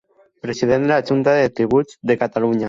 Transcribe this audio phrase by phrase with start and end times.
[0.45, 2.59] President de la Junta de Tributs de Catalunya.